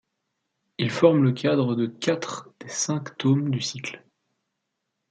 [0.79, 4.03] Il forme le cadre de quatre des cinq tomes du cycle.